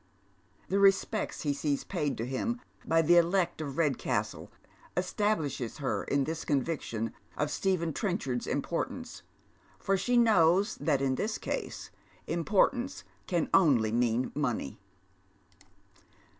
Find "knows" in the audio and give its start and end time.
10.17-10.73